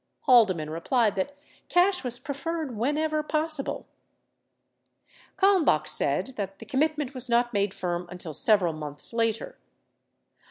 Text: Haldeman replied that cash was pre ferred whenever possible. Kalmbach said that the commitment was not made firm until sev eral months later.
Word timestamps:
Haldeman 0.21 0.71
replied 0.71 1.13
that 1.13 1.37
cash 1.69 2.03
was 2.03 2.17
pre 2.17 2.33
ferred 2.33 2.73
whenever 2.73 3.21
possible. 3.21 3.85
Kalmbach 5.37 5.87
said 5.87 6.33
that 6.37 6.57
the 6.57 6.65
commitment 6.65 7.13
was 7.13 7.29
not 7.29 7.53
made 7.53 7.71
firm 7.71 8.07
until 8.09 8.33
sev 8.33 8.61
eral 8.61 8.75
months 8.75 9.13
later. 9.13 9.59